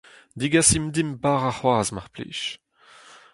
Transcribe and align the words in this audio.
Degasit 0.39 0.87
dimp 0.95 1.17
bara 1.23 1.51
c'hoazh, 1.57 1.91
mar 1.93 2.07
plij. 2.13 2.41